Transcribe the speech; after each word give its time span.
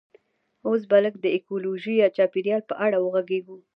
اوس 0.67 0.81
به 0.89 0.97
لږ 1.05 1.15
د 1.21 1.25
ایکولوژي 1.35 1.93
یا 2.03 2.07
چاپیریال 2.17 2.61
په 2.69 2.75
اړه 2.85 2.97
وغږیږو 2.99 3.57